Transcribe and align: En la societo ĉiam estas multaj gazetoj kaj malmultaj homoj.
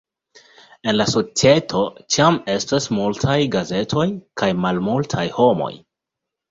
En 0.91 0.95
la 1.01 1.05
societo 1.11 1.83
ĉiam 2.15 2.41
estas 2.55 2.91
multaj 3.01 3.39
gazetoj 3.59 4.09
kaj 4.43 4.53
malmultaj 4.65 5.29
homoj. 5.41 5.75